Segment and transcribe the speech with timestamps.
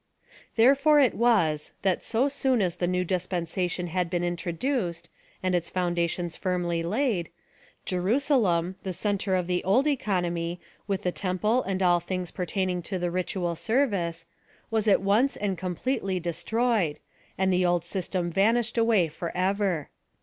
[0.55, 5.11] Therefore it was, that so soon as the new dis pensation had been introduced,
[5.43, 7.29] and its foundations, firmly laid,
[7.85, 12.81] Jerusalem, the centre of the old econo my, with the temple and all things pertaining
[12.81, 14.25] to the ritual service,
[14.71, 16.97] was at once and completely de stroyed,
[17.37, 19.91] and the old system vanished away forever.